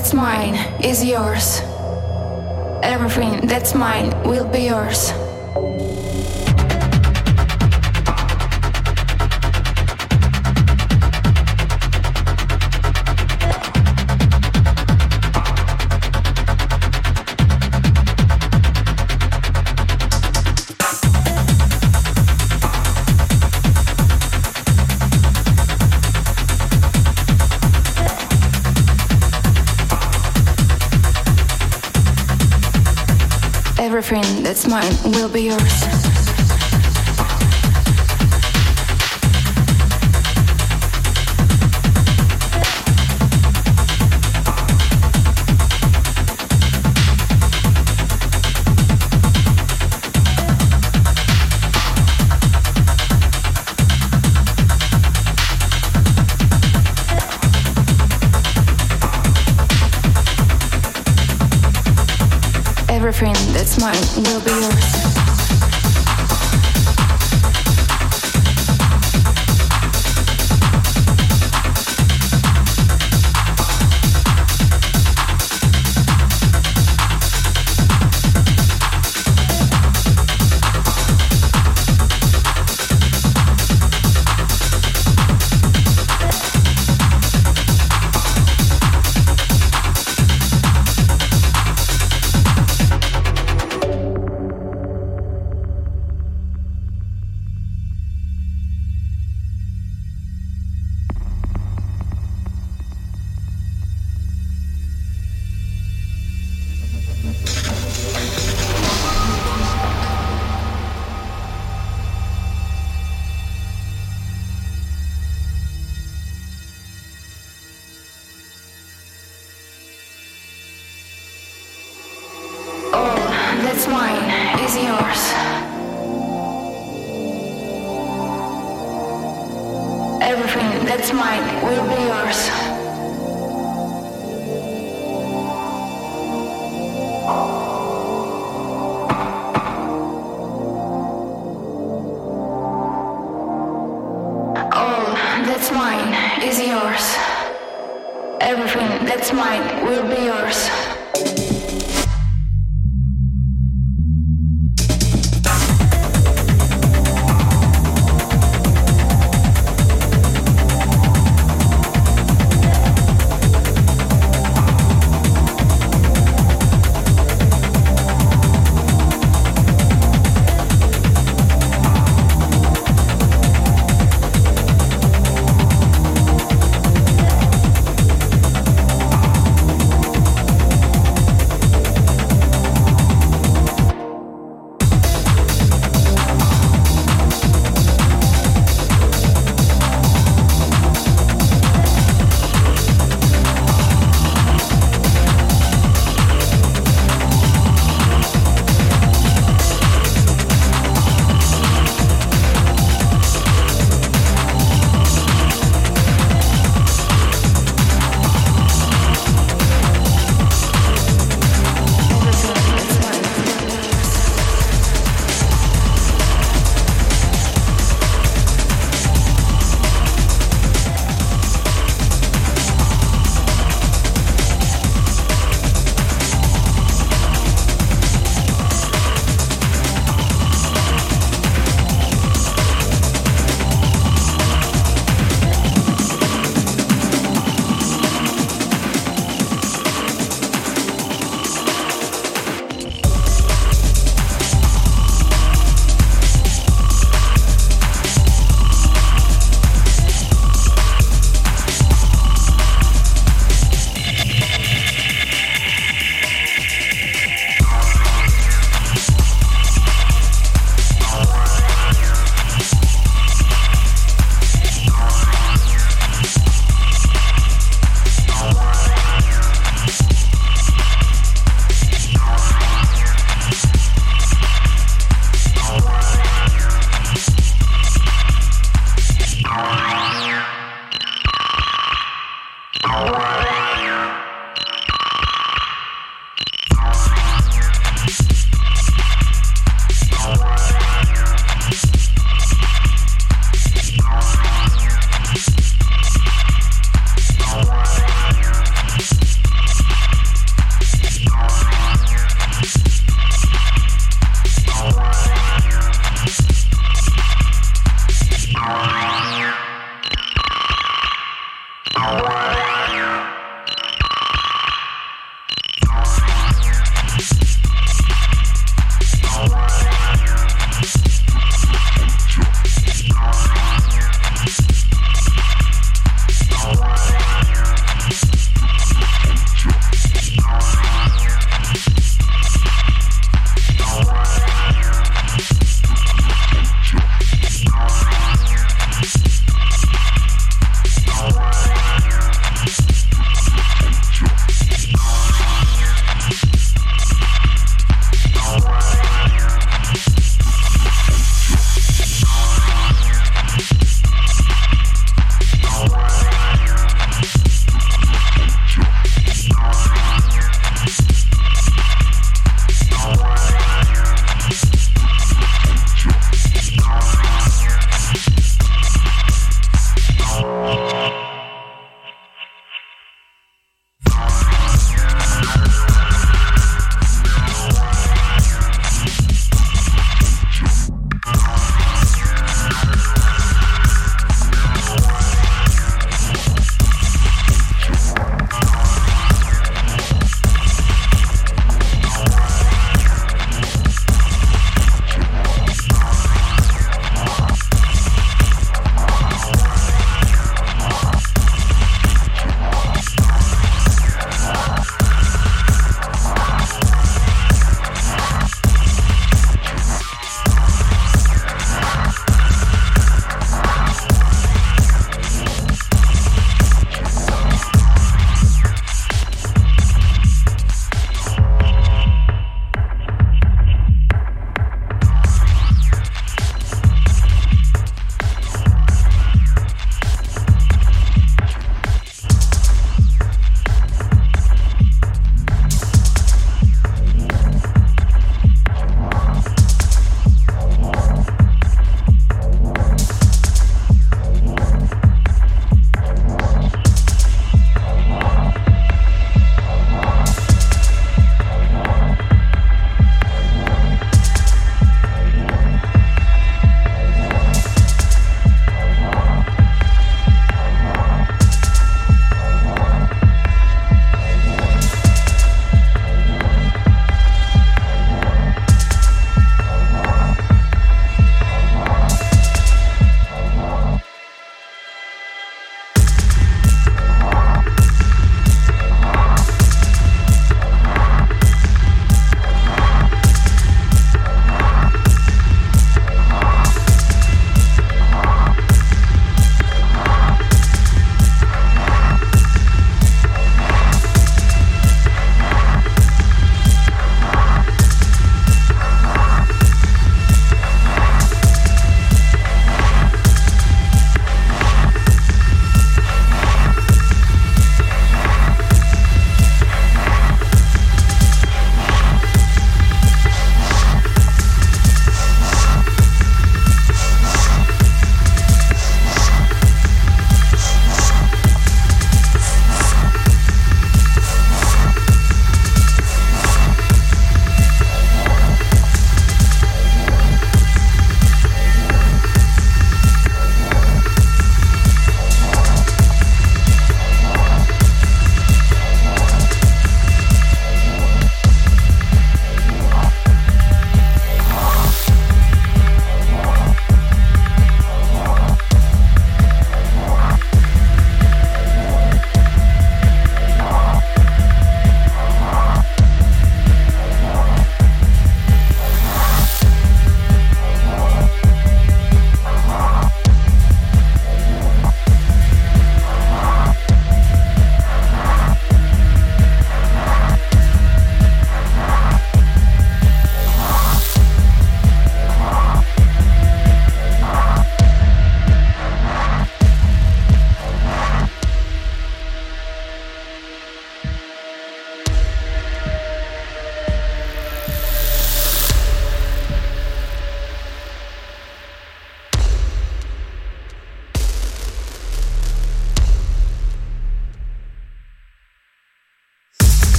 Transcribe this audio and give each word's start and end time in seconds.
That's 0.00 0.14
mine 0.14 0.54
is 0.82 1.04
yours. 1.04 1.60
Everything 2.82 3.46
that's 3.46 3.74
mine 3.74 4.08
will 4.26 4.48
be 4.48 4.60
yours. 4.60 5.12
Everything 34.12 34.42
that's 34.42 34.66
mine 34.66 34.92
will 35.12 35.28
be 35.28 35.42
yours. 35.42 35.99